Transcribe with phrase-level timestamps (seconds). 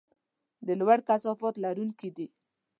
[0.67, 2.27] د لوړ کثافت لرونکي دي.